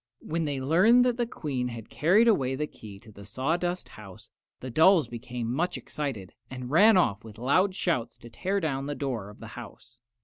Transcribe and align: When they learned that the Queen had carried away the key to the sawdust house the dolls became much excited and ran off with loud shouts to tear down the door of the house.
When 0.23 0.45
they 0.45 0.59
learned 0.59 1.05
that 1.05 1.17
the 1.17 1.27
Queen 1.27 1.67
had 1.67 1.91
carried 1.91 2.27
away 2.27 2.55
the 2.55 2.65
key 2.65 2.97
to 3.01 3.11
the 3.11 3.23
sawdust 3.23 3.89
house 3.89 4.31
the 4.59 4.71
dolls 4.71 5.07
became 5.07 5.53
much 5.53 5.77
excited 5.77 6.33
and 6.49 6.71
ran 6.71 6.97
off 6.97 7.23
with 7.23 7.37
loud 7.37 7.75
shouts 7.75 8.17
to 8.17 8.29
tear 8.31 8.59
down 8.59 8.87
the 8.87 8.95
door 8.95 9.29
of 9.29 9.39
the 9.39 9.49
house. 9.53 9.99